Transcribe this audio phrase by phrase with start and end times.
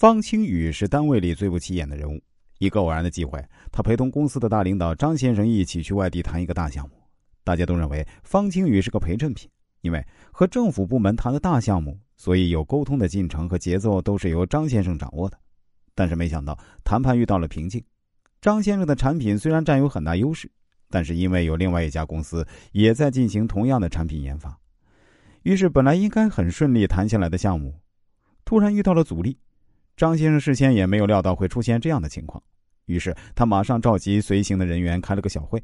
[0.00, 2.18] 方清宇是单位里最不起眼的人物。
[2.56, 3.38] 一个偶然的机会，
[3.70, 6.94] 他陪同公司的大领导张先生一起去外地谈一个大项目。
[7.44, 9.46] 大家都认为方清宇是个陪衬品，
[9.82, 10.02] 因为
[10.32, 15.38] 和政府部门谈的大项目，所以有沟通的进程和节奏都是由张先生掌握的。
[15.94, 17.84] 但是没想到谈判遇到了瓶颈。
[18.40, 20.50] 张先生的产品虽然占有很大优势，
[20.88, 24.58] 但是因为有另外一家公司也在进行同样的产品研发，
[25.42, 27.74] 于是本来应该很顺利谈下来的项目，
[28.46, 29.36] 突然遇到了阻力。
[30.00, 32.42] 张先生事先也没有料到会出现这样的情况，
[32.86, 35.62] 于是他马上召集随行的人员开了个小会，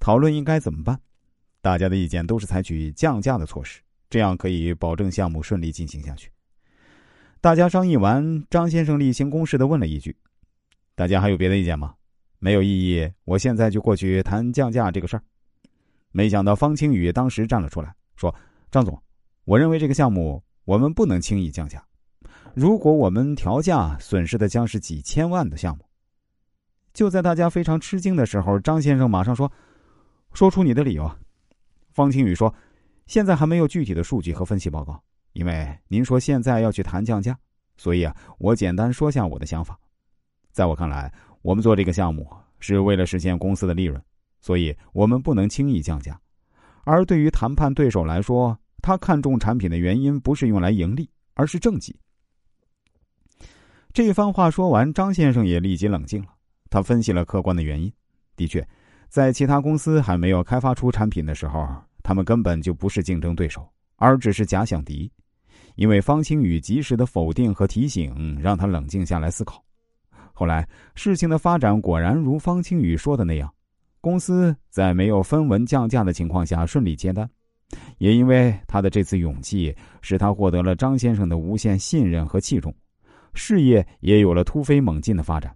[0.00, 0.98] 讨论应该怎么办。
[1.62, 3.80] 大家的意见都是采取降价的措施，
[4.10, 6.32] 这样可以保证项目顺利进行下去。
[7.40, 10.16] 大家商议完，张先生例行公事的问了一句
[10.96, 11.94] ：“大家还有别的意见吗
[12.40, 15.22] ？”“没有异议，我现在就过去谈降价这个事儿。”
[16.10, 18.34] 没想到方清宇当时站了出来，说
[18.68, 19.00] ：“张总，
[19.44, 21.80] 我认为这个项目我们不能轻易降价。”
[22.56, 25.84] 如果我们调价，损失的将是几千万的项目。
[26.94, 29.52] 就在大家非常吃惊的时候，张先生马上说
[30.32, 31.06] ：“说出你的理由。”
[31.92, 32.52] 方清宇说
[33.06, 34.98] ：“现在还没有具体的数据和分析报告，
[35.34, 37.38] 因为您说现在要去谈降价，
[37.76, 39.78] 所以啊，我简单说下我的想法。
[40.50, 42.26] 在我看来，我们做这个项目
[42.58, 44.02] 是为了实现公司的利润，
[44.40, 46.18] 所以我们不能轻易降价。
[46.84, 51.94] 而对于谈判对手来说，他看重产品的原因不是用来盈利，而是政绩。”
[53.96, 56.28] 这番话说完，张先生也立即冷静了。
[56.68, 57.90] 他分析了客观的原因。
[58.36, 58.62] 的确，
[59.08, 61.66] 在其他公司还没有开发出产品的时候，
[62.02, 63.66] 他们根本就不是竞争对手，
[63.96, 65.10] 而只是假想敌。
[65.76, 69.64] 因为方清宇及时的否定和提醒，让他冷静下来思考。
[70.34, 73.50] 后来，事情的发展果然如方清宇说的那样，
[74.02, 77.26] 公司在没有分文降价的情况下顺利接单。
[77.96, 82.74] 也因为他的这次勇气，使他获得了张先生的无限信任和器重。
[83.36, 85.54] 事业也有了突飞猛进的发展。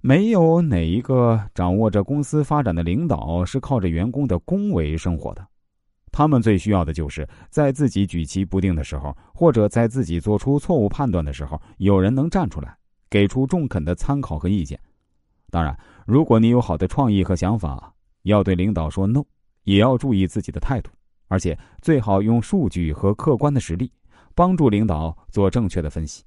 [0.00, 5.46] 没有哪一个掌握着公司发展的领导是靠着员工的恭维生活的，
[6.10, 12.76] 他们最需要的就是在自己举棋不定的时候，或者在自己做出错误判断的时候，有人能站出来，
[13.08, 14.78] 给出中肯的参考和意见。
[15.50, 19.22] 当然，如果你有好的创意和想法，要对领导说 “no”，
[19.62, 20.90] 也要注意自己的态度，
[21.28, 23.92] 而且最好用数据和客观的实力。
[24.34, 26.24] 帮助领导做正确的分析。